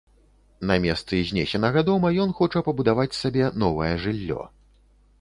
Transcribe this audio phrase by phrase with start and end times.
[0.71, 4.43] На месцы знесенага дома ён хоча пабудаваць сабе новае жыллё.